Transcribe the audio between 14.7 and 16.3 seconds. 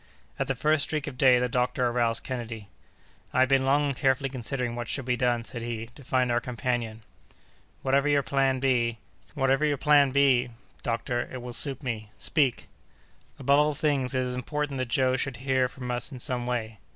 that Joe should hear from us in